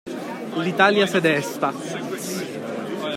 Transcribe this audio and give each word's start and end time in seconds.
L'Italia 0.55 1.05
s'è 1.05 1.19
desta. 1.19 1.71